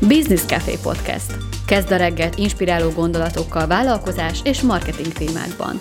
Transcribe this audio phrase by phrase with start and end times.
[0.00, 1.36] Business Café Podcast.
[1.66, 5.80] Kezd a reggelt inspiráló gondolatokkal vállalkozás és marketing témákban.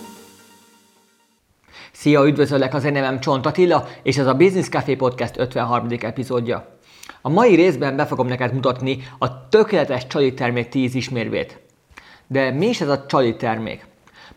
[1.92, 5.88] Szia, üdvözöllek az én nevem Csont Attila, és ez a Business Café Podcast 53.
[6.00, 6.78] epizódja.
[7.22, 11.60] A mai részben be fogom neked mutatni a tökéletes csali termék 10 ismérvét.
[12.28, 13.86] De mi is ez a csali termék?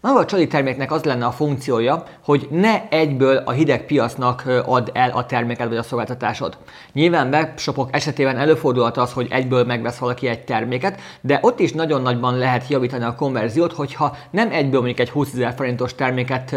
[0.00, 4.90] Maga a csali terméknek az lenne a funkciója, hogy ne egyből a hideg piacnak ad
[4.94, 6.56] el a terméket vagy a szolgáltatásod.
[6.92, 12.02] Nyilván webshopok esetében előfordulhat az, hogy egyből megvesz valaki egy terméket, de ott is nagyon
[12.02, 16.56] nagyban lehet javítani a konverziót, hogyha nem egyből mondjuk egy 20 ezer forintos terméket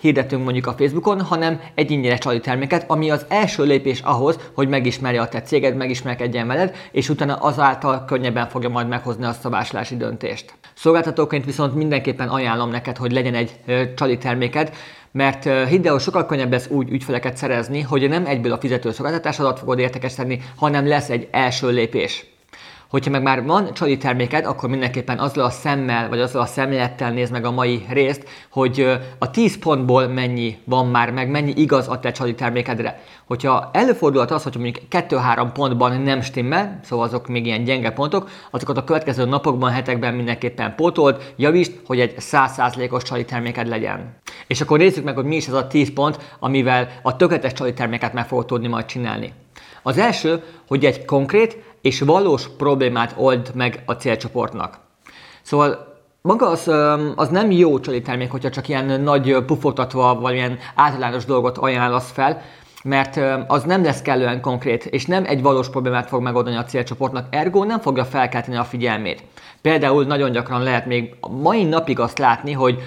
[0.00, 4.68] hirdetünk mondjuk a Facebookon, hanem egy ingyenes csali terméket, ami az első lépés ahhoz, hogy
[4.68, 9.96] megismerje a te céged, megismerkedjen veled, és utána azáltal könnyebben fogja majd meghozni a szabáslási
[9.96, 10.54] döntést.
[10.80, 13.50] Szolgáltatóként viszont mindenképpen ajánlom neked, hogy legyen egy
[13.96, 14.72] csali terméked,
[15.12, 19.58] mert hidd el, sokkal könnyebb lesz úgy ügyfeleket szerezni, hogy nem egyből a fizető szolgáltatásodat
[19.58, 22.26] fogod értekesíteni, hanem lesz egy első lépés.
[22.90, 27.10] Hogyha meg már van csali terméked, akkor mindenképpen azzal a szemmel, vagy azzal a szemlélettel
[27.10, 31.88] néz meg a mai részt, hogy a 10 pontból mennyi van már meg, mennyi igaz
[31.88, 33.00] a te csali termékedre.
[33.26, 38.28] Hogyha előfordulhat az, hogy mondjuk 2-3 pontban nem stimmel, szóval azok még ilyen gyenge pontok,
[38.50, 44.16] azokat a következő napokban, hetekben mindenképpen pótold, javítsd, hogy egy 100%-os csali terméked legyen.
[44.46, 47.72] És akkor nézzük meg, hogy mi is ez a 10 pont, amivel a tökéletes csali
[47.72, 49.32] terméket meg fogod tudni majd csinálni.
[49.82, 54.78] Az első, hogy egy konkrét és valós problémát old meg a célcsoportnak.
[55.42, 56.70] Szóval maga az,
[57.16, 62.10] az nem jó csali termék, hogyha csak ilyen nagy pufotatva, vagy ilyen általános dolgot ajánlasz
[62.10, 62.42] fel,
[62.84, 67.26] mert az nem lesz kellően konkrét, és nem egy valós problémát fog megoldani a célcsoportnak,
[67.30, 69.22] ergo nem fogja felkelteni a figyelmét.
[69.62, 72.82] Például nagyon gyakran lehet még mai napig azt látni, hogy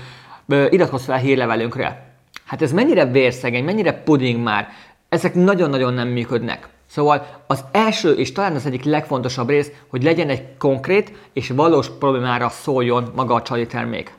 [0.69, 2.11] iratkozz fel hírlevelünkre.
[2.45, 4.67] Hát ez mennyire vérszegény, mennyire puding már.
[5.13, 6.67] Ezek nagyon-nagyon nem működnek.
[6.87, 11.89] Szóval az első és talán az egyik legfontosabb rész, hogy legyen egy konkrét és valós
[11.99, 14.13] problémára szóljon maga a csali termék.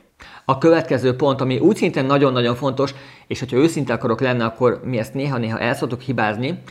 [0.45, 2.93] A következő pont, ami úgy szintén nagyon-nagyon fontos,
[3.27, 6.61] és hogyha őszinte akarok lenni, akkor mi ezt néha-néha el szoktuk hibázni,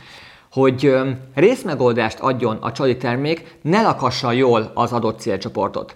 [0.51, 0.95] hogy
[1.33, 5.95] részmegoldást adjon a csali termék, ne lakassa jól az adott célcsoportot.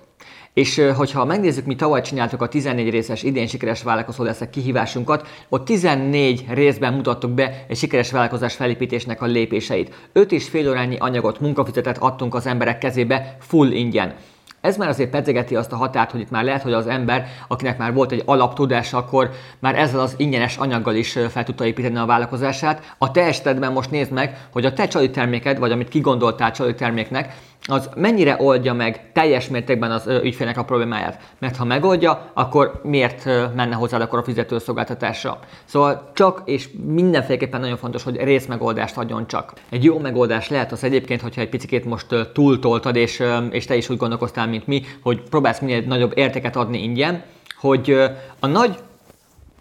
[0.54, 5.66] És hogyha megnézzük, mi tavaly csináltuk a 14 részes idén sikeres vállalkozó leszek kihívásunkat, ott
[5.66, 10.10] 14 részben mutattuk be egy sikeres vállalkozás felépítésnek a lépéseit.
[10.14, 14.14] 5 és fél órányi anyagot, munkafizetet adtunk az emberek kezébe full ingyen.
[14.62, 17.78] Ez már azért pedzegeti azt a határt, hogy itt már lehet, hogy az ember, akinek
[17.78, 22.06] már volt egy alaptudása, akkor már ezzel az ingyenes anyaggal is fel tudta építeni a
[22.06, 22.96] vállalkozását.
[22.98, 26.74] A te esetedben most nézd meg, hogy a te csali terméked, vagy amit kigondoltál csali
[26.74, 27.36] terméknek,
[27.68, 31.22] az mennyire oldja meg teljes mértékben az ügyfélnek a problémáját.
[31.40, 33.26] Mert ha megoldja, akkor miért
[33.56, 35.40] menne hozzá akkor a fizetőszolgáltatásra?
[35.66, 39.54] Szóval csak és mindenféleképpen nagyon fontos, hogy részmegoldást adjon csak.
[39.70, 43.90] Egy jó megoldás lehet az egyébként, hogyha egy picit most túltoltad, és, és te is
[43.90, 47.24] úgy gondolkoztál, mint mi, hogy próbálsz minél nagyobb értéket adni ingyen,
[47.60, 47.98] hogy
[48.40, 48.78] a nagy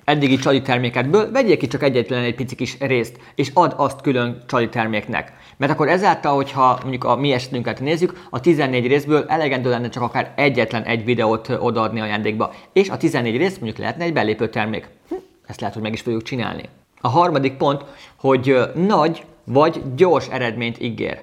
[0.09, 4.43] eddigi csali termékedből vegyél ki csak egyetlen egy pici kis részt, és add azt külön
[4.47, 5.33] csali terméknek.
[5.57, 10.03] Mert akkor ezáltal, hogyha mondjuk a mi esetünket nézzük, a 14 részből elegendő lenne csak
[10.03, 12.53] akár egyetlen egy videót odaadni ajándékba.
[12.73, 14.89] És a 14 rész mondjuk lehetne egy belépő termék.
[15.09, 15.15] Hm,
[15.47, 16.63] ezt lehet, hogy meg is fogjuk csinálni.
[17.01, 17.85] A harmadik pont,
[18.17, 21.23] hogy nagy vagy gyors eredményt ígér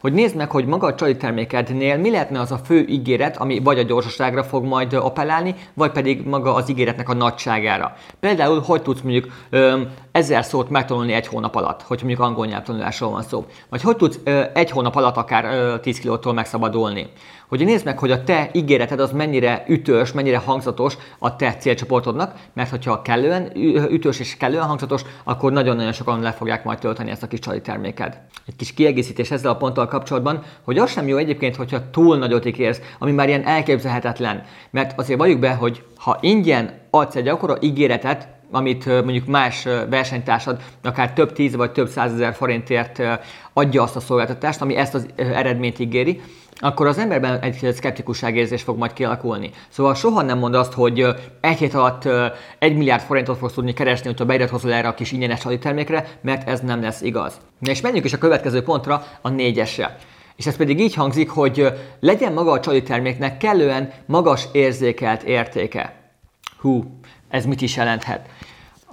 [0.00, 3.58] hogy nézd meg, hogy maga a csali termékednél mi lehetne az a fő ígéret, ami
[3.58, 7.96] vagy a gyorsaságra fog majd appellálni, vagy pedig maga az ígéretnek a nagyságára.
[8.20, 13.10] Például, hogy tudsz mondjuk öm, ezer szót megtanulni egy hónap alatt, hogy mondjuk angol nyelvtanulásról
[13.10, 13.46] van szó.
[13.68, 17.10] Vagy hogy tudsz ö, egy hónap alatt akár ö, 10 kilótól megszabadulni.
[17.50, 22.34] Hogy nézd meg, hogy a te ígéreted az mennyire ütős, mennyire hangzatos a te célcsoportodnak,
[22.52, 23.52] mert hogyha kellően
[23.90, 27.60] ütős és kellően hangzatos, akkor nagyon-nagyon sokan le fogják majd tölteni ezt a kis csali
[27.60, 28.20] terméked.
[28.46, 32.44] Egy kis kiegészítés ezzel a ponttal kapcsolatban, hogy az sem jó egyébként, hogyha túl nagyot
[32.44, 34.42] ígérsz, ami már ilyen elképzelhetetlen.
[34.70, 40.60] Mert azért valljuk be, hogy ha ingyen adsz egy akkora ígéretet, amit mondjuk más versenytársad
[40.82, 43.02] akár több tíz vagy több százezer forintért
[43.52, 46.20] adja azt a szolgáltatást, ami ezt az eredményt ígéri,
[46.60, 49.50] akkor az emberben egy szkeptikusságérzés fog majd kialakulni.
[49.68, 51.06] Szóval soha nem mond azt, hogy
[51.40, 52.08] egy hét alatt
[52.58, 56.60] egy milliárd forintot fogsz tudni keresni, hogyha beiratkozol erre a kis ingyenes termékre, mert ez
[56.60, 57.40] nem lesz igaz.
[57.60, 59.96] És menjünk is a következő pontra, a négyesre.
[60.36, 65.94] És ez pedig így hangzik, hogy legyen maga a csali terméknek kellően magas érzékelt értéke.
[66.58, 68.28] Hú, ez mit is jelenthet?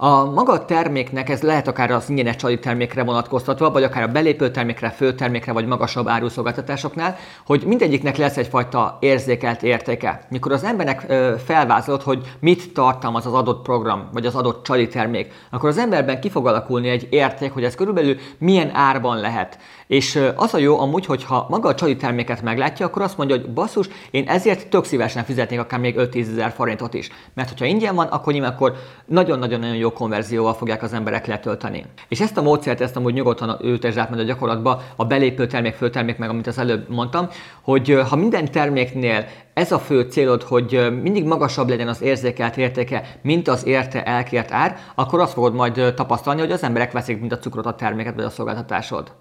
[0.00, 4.06] A maga a terméknek ez lehet akár az ingyenes csali termékre vonatkoztatva, vagy akár a
[4.08, 7.16] belépő termékre, főtermékre, vagy magasabb áruszolgáltatásoknál,
[7.46, 10.20] hogy mindegyiknek lesz egyfajta érzékelt értéke.
[10.28, 11.12] Mikor az embernek
[11.44, 16.20] felvázolt, hogy mit tartalmaz az adott program, vagy az adott csali termék, akkor az emberben
[16.20, 19.58] ki fog alakulni egy érték, hogy ez körülbelül milyen árban lehet.
[19.86, 23.50] És az a jó amúgy, hogyha maga a csali terméket meglátja, akkor azt mondja, hogy
[23.50, 27.10] basszus, én ezért tök szívesen fizetnék akár még 5-10 ezer forintot is.
[27.34, 31.84] Mert hogyha ingyen van, akkor nyilván akkor nagyon-nagyon-nagyon jó konverzióval fogják az emberek letölteni.
[32.08, 36.18] És ezt a módszert, ezt amúgy nyugodtan ültesd át a gyakorlatba, a belépő termék, főtermék,
[36.18, 37.28] meg amit az előbb mondtam,
[37.60, 43.18] hogy ha minden terméknél ez a fő célod, hogy mindig magasabb legyen az érzékelt értéke,
[43.22, 47.32] mint az érte elkért ár, akkor azt fogod majd tapasztalni, hogy az emberek veszik, mint
[47.32, 49.12] a cukrot a terméket vagy a szolgáltatásod.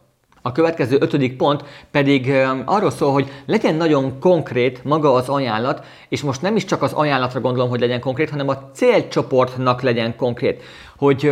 [0.42, 2.34] A következő ötödik pont pedig
[2.66, 6.94] arról szól, hogy legyen nagyon konkrét maga az ajánlat, és most nem is csak az
[6.94, 10.64] ajánlatra gondolom, hogy legyen konkrét, hanem a célcsoportnak legyen konkrét.
[10.98, 11.32] Hogy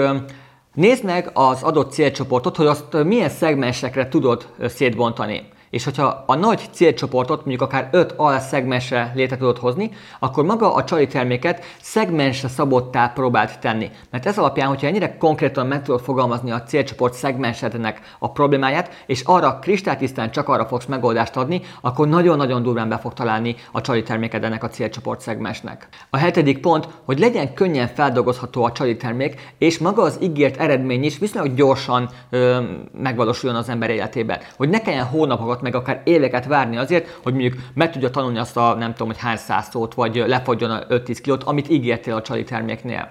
[0.73, 6.61] nézd meg az adott célcsoportot, hogy azt milyen szegmensekre tudod szétbontani és hogyha a nagy
[6.71, 13.07] célcsoportot mondjuk akár 5 alszegmensre létre tudod hozni, akkor maga a csali terméket szegmensre szabottá
[13.07, 13.89] próbált tenni.
[14.11, 19.21] Mert ez alapján, hogyha ennyire konkrétan meg tudod fogalmazni a célcsoport szegmensednek a problémáját, és
[19.21, 24.03] arra kristálytisztán csak arra fogsz megoldást adni, akkor nagyon-nagyon durván be fog találni a csali
[24.03, 25.87] terméked ennek a célcsoport szegmensnek.
[26.09, 31.03] A hetedik pont, hogy legyen könnyen feldolgozható a csali termék, és maga az ígért eredmény
[31.03, 32.61] is viszonylag gyorsan ö,
[33.01, 34.39] megvalósuljon az ember életében.
[34.57, 38.57] Hogy ne kelljen hónapokat meg akár éveket várni azért, hogy mondjuk meg tudja tanulni azt
[38.57, 42.21] a nem tudom, hogy hány száz szót, vagy lefagyjon a 5-10 kilót, amit ígértél a
[42.21, 43.09] csali terméknél.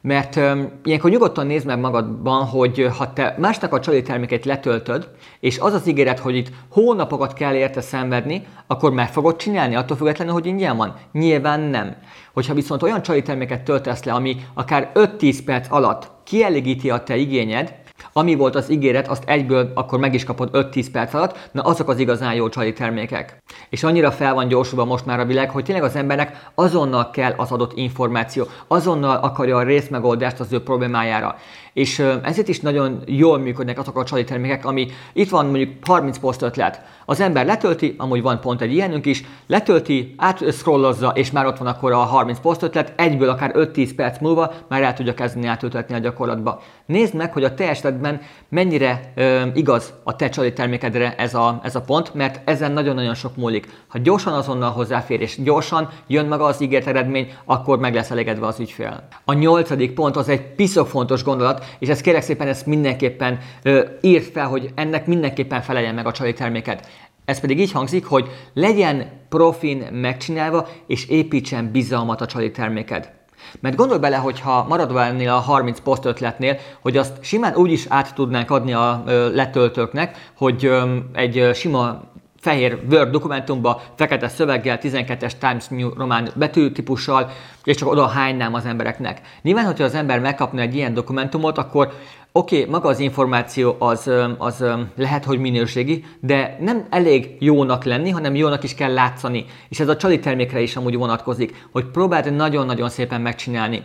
[0.00, 5.08] Mert um, ilyenkor nyugodtan nézd meg magadban, hogy ha te másnak a csali terméket letöltöd,
[5.40, 9.96] és az az ígéret, hogy itt hónapokat kell érte szenvedni, akkor meg fogod csinálni, attól
[9.96, 10.94] függetlenül, hogy ingyen van?
[11.12, 11.96] Nyilván nem.
[12.32, 17.16] Hogyha viszont olyan csali terméket töltesz le, ami akár 5-10 perc alatt kielégíti a te
[17.16, 17.74] igényed,
[18.12, 21.88] ami volt az ígéret, azt egyből akkor meg is kapod 5-10 perc alatt, na azok
[21.88, 23.36] az igazán jó csali termékek.
[23.70, 27.34] És annyira fel van gyorsulva most már a világ, hogy tényleg az embernek azonnal kell
[27.36, 31.36] az adott információ, azonnal akarja a részmegoldást az ő problémájára.
[31.72, 36.18] És ezért is nagyon jól működnek azok a csali termékek, ami itt van mondjuk 30
[36.18, 36.82] poszt ötlet.
[37.04, 41.66] Az ember letölti, amúgy van pont egy ilyenünk is, letölti, átszkrollozza, és már ott van
[41.66, 45.94] akkor a 30 poszt ötlet, egyből akár 5-10 perc múlva már el tudja kezdeni átültetni
[45.94, 46.62] a gyakorlatba.
[46.92, 51.60] Nézd meg, hogy a te esetben mennyire ö, igaz a te csali termékedre ez a,
[51.62, 53.68] ez a pont, mert ezen nagyon-nagyon sok múlik.
[53.88, 58.46] Ha gyorsan azonnal hozzáfér, és gyorsan jön maga az ígért eredmény, akkor meg lesz elégedve
[58.46, 59.08] az ügyfél.
[59.24, 63.84] A nyolcadik pont az egy piszok fontos gondolat, és ezt kérek szépen ezt mindenképpen ö,
[64.00, 66.88] írd fel, hogy ennek mindenképpen feleljen meg a csali terméket.
[67.24, 73.21] Ez pedig így hangzik, hogy legyen profin megcsinálva, és építsen bizalmat a csali terméked.
[73.60, 77.72] Mert gondolj bele, hogy ha maradva ennél a 30 poszt ötletnél, hogy azt simán úgy
[77.72, 79.02] is át tudnánk adni a
[79.32, 80.70] letöltőknek, hogy
[81.12, 82.00] egy sima
[82.42, 87.30] fehér Word dokumentumba, fekete szöveggel, 12-es Times New román betűtípussal,
[87.64, 89.20] és csak oda hánynám az embereknek.
[89.42, 91.92] Nyilván, hogyha az ember megkapna egy ilyen dokumentumot, akkor
[92.32, 94.64] oké, okay, maga az információ az, az
[94.96, 99.44] lehet, hogy minőségi, de nem elég jónak lenni, hanem jónak is kell látszani.
[99.68, 103.82] És ez a csali termékre is amúgy vonatkozik, hogy próbáld nagyon-nagyon szépen megcsinálni.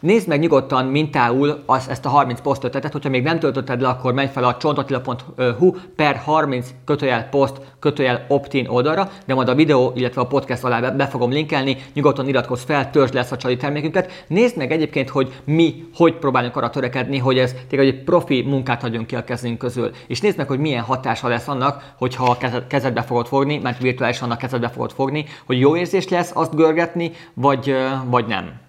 [0.00, 4.12] Nézd meg nyugodtan mintául az, ezt a 30 posztötetet, hogyha még nem töltötted le, akkor
[4.12, 9.92] menj fel a csontatila.hu per 30 kötőjel post kötőjel opt-in oldalra, de majd a videó,
[9.94, 13.56] illetve a podcast alá be, be fogom linkelni, nyugodtan iratkozz fel, törzs lesz a csali
[13.56, 14.24] termékünket.
[14.26, 18.80] Nézd meg egyébként, hogy mi hogy próbálunk arra törekedni, hogy ez tényleg egy profi munkát
[18.80, 19.90] hagyjon ki a kezünk közül.
[20.06, 24.30] És nézd meg, hogy milyen hatása lesz annak, hogyha a kezedbe fogod fogni, mert virtuálisan
[24.30, 27.74] a kezedbe fogod fogni, hogy jó érzés lesz azt görgetni, vagy,
[28.10, 28.68] vagy nem.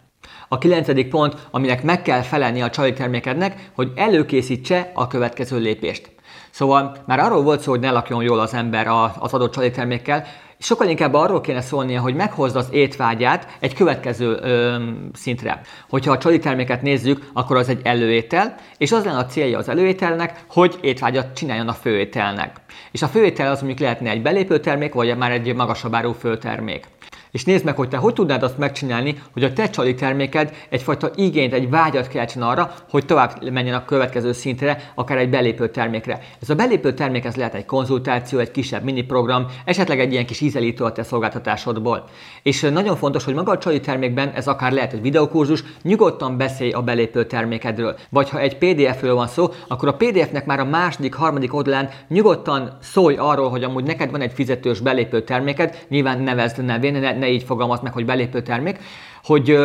[0.53, 6.11] A kilencedik pont, aminek meg kell felelni a csali termékednek, hogy előkészítse a következő lépést.
[6.49, 8.87] Szóval már arról volt szó, hogy ne lakjon jól az ember
[9.19, 10.25] az adott csali termékkel,
[10.59, 14.75] sokkal inkább arról kéne szólnia, hogy meghozd az étvágyát egy következő ö,
[15.13, 15.61] szintre.
[15.89, 19.69] Hogyha a csali terméket nézzük, akkor az egy előétel, és az lenne a célja az
[19.69, 22.55] előételnek, hogy étvágyat csináljon a főételnek.
[22.91, 26.87] És a főétel az mondjuk lehetne egy belépő termék, vagy már egy magasabb áru főtermék
[27.31, 31.11] és nézd meg, hogy te hogy tudnád azt megcsinálni, hogy a te csali terméked egyfajta
[31.15, 36.19] igényt, egy vágyat keltsen arra, hogy tovább menjen a következő szintre, akár egy belépő termékre.
[36.41, 40.25] Ez a belépő termék ez lehet egy konzultáció, egy kisebb mini program, esetleg egy ilyen
[40.25, 42.05] kis ízelítő a te szolgáltatásodból.
[42.43, 46.71] És nagyon fontos, hogy maga a csali termékben ez akár lehet egy videókurzus, nyugodtan beszélj
[46.71, 47.97] a belépő termékedről.
[48.09, 52.77] Vagy ha egy PDF-ről van szó, akkor a PDF-nek már a második, harmadik oldalán nyugodtan
[52.81, 57.43] szólj arról, hogy amúgy neked van egy fizetős belépő terméked, nyilván nevezd nevén, ne, így
[57.43, 58.79] fogalmaz meg, hogy belépő termék,
[59.23, 59.57] hogy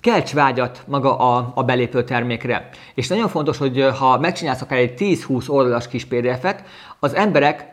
[0.00, 2.68] kelts vágyat maga a, a belépő termékre.
[2.94, 6.64] És nagyon fontos, hogy ha megcsinálsz akár egy 10-20 oldalas kis PDF-et,
[6.98, 7.68] az emberek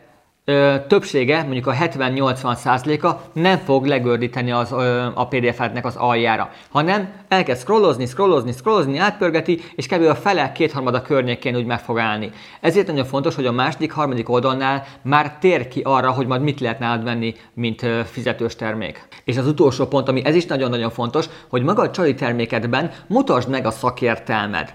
[0.48, 6.50] ö, többsége, mondjuk a 70-80 százaléka nem fog legördíteni az, ö, a PDF-nek az aljára,
[6.70, 10.02] hanem elkezd scrollozni, scrollozni, scrollozni, átpörgeti, és kb.
[10.02, 12.30] a fele kétharmada környékén úgy meg fog állni.
[12.60, 16.60] Ezért nagyon fontos, hogy a második, harmadik oldalnál már tér ki arra, hogy majd mit
[16.60, 19.08] lehet nálad venni, mint ö, fizetős termék.
[19.24, 23.48] És az utolsó pont, ami ez is nagyon-nagyon fontos, hogy maga a csali termékedben mutasd
[23.48, 24.74] meg a szakértelmed.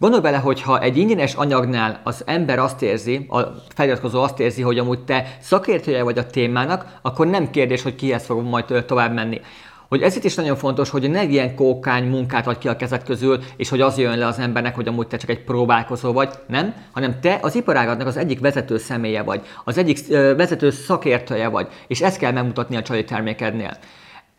[0.00, 3.40] Gondolj bele, hogy ha egy ingyenes anyagnál az ember azt érzi, a
[3.74, 8.24] feliratkozó azt érzi, hogy amúgy te szakértője vagy a témának, akkor nem kérdés, hogy kihez
[8.24, 9.40] fog majd tovább menni.
[9.88, 13.38] Hogy ezért is nagyon fontos, hogy ne ilyen kókány munkát adj ki a kezed közül,
[13.56, 16.74] és hogy az jön le az embernek, hogy amúgy te csak egy próbálkozó vagy, nem,
[16.92, 22.00] hanem te az iparágadnak az egyik vezető személye vagy, az egyik vezető szakértője vagy, és
[22.00, 23.76] ezt kell megmutatni a csali termékednél.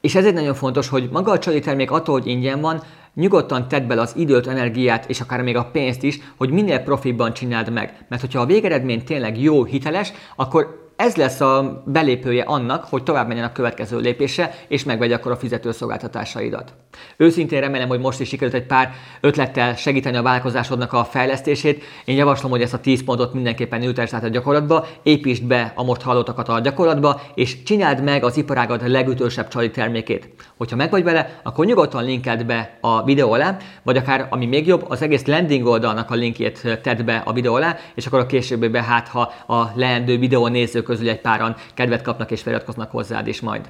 [0.01, 3.87] És ezért nagyon fontos, hogy maga a csali termék attól, hogy ingyen van, nyugodtan tedd
[3.87, 8.05] bele az időt, energiát és akár még a pénzt is, hogy minél profibban csináld meg.
[8.07, 13.27] Mert hogyha a végeredmény tényleg jó, hiteles, akkor ez lesz a belépője annak, hogy tovább
[13.27, 16.73] menjen a következő lépése, és megvegye akkor a fizetőszolgáltatásaidat.
[17.17, 18.91] Őszintén remélem, hogy most is sikerült egy pár
[19.21, 21.83] ötlettel segíteni a vállalkozásodnak a fejlesztését.
[22.05, 25.83] Én javaslom, hogy ezt a 10 pontot mindenképpen ültesd át a gyakorlatba, építsd be a
[25.83, 30.29] most hallottakat a gyakorlatba, és csináld meg az iparágad legütősebb csali termékét.
[30.57, 34.67] Hogyha meg vagy vele, akkor nyugodtan linkeld be a videó alá, vagy akár, ami még
[34.67, 38.25] jobb, az egész landing oldalnak a linkjét tedd be a videó alá, és akkor a
[38.25, 43.27] későbbiben hát, ha a leendő videó nézők közül egy páran kedvet kapnak és feliratkoznak hozzád
[43.27, 43.69] is majd.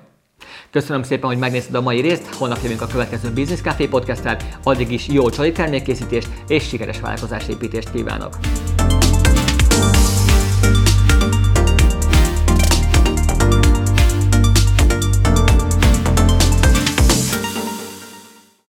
[0.72, 4.92] Köszönöm szépen, hogy megnézted a mai részt, holnap jövünk a következő Business Café podcast addig
[4.92, 8.38] is jó csali termékkészítést és sikeres vállalkozásépítést kívánok!